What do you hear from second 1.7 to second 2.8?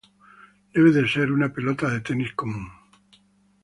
de tenis común.